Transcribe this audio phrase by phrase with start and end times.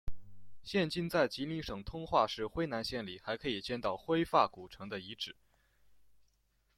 [0.63, 5.35] 现今在吉林省通化市辉南县里还可以见到辉发古城的遗址。